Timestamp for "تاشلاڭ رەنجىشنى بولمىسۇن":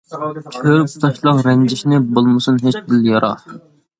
1.03-2.57